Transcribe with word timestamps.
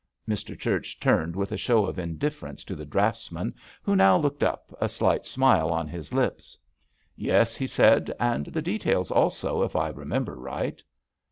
Mr. 0.27 0.57
Church 0.57 0.99
turned 0.99 1.35
with 1.35 1.51
a 1.51 1.57
show 1.57 1.85
of 1.85 1.99
indifference 1.99 2.63
to 2.63 2.75
the 2.75 2.87
draughts 2.87 3.31
man, 3.31 3.53
who 3.83 3.95
now 3.95 4.17
looked 4.17 4.41
up, 4.41 4.75
a 4.81 4.89
slight 4.89 5.27
smile 5.27 5.69
on 5.69 5.87
his 5.87 6.11
lips. 6.11 6.57
"Yes," 7.15 7.53
he 7.55 7.67
said, 7.67 8.11
"and 8.19 8.47
the 8.47 8.63
details, 8.63 9.11
also, 9.11 9.61
if 9.61 9.75
I 9.75 9.89
remember 9.89 10.33
right." 10.35 10.81